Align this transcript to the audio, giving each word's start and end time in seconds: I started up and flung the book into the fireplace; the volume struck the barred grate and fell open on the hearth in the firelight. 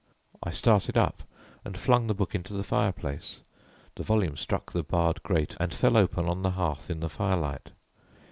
I 0.41 0.49
started 0.49 0.97
up 0.97 1.21
and 1.63 1.77
flung 1.77 2.07
the 2.07 2.15
book 2.15 2.33
into 2.33 2.53
the 2.53 2.63
fireplace; 2.63 3.41
the 3.93 4.01
volume 4.01 4.35
struck 4.35 4.71
the 4.71 4.81
barred 4.81 5.21
grate 5.21 5.55
and 5.59 5.71
fell 5.71 5.95
open 5.95 6.27
on 6.27 6.41
the 6.41 6.49
hearth 6.49 6.89
in 6.89 7.01
the 7.01 7.07
firelight. 7.09 7.69